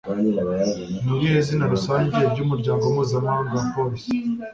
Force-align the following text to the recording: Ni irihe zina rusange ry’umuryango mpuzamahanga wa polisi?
Ni 1.05 1.11
irihe 1.15 1.39
zina 1.47 1.65
rusange 1.73 2.17
ry’umuryango 2.31 2.83
mpuzamahanga 2.93 3.53
wa 3.59 3.65
polisi? 3.73 4.15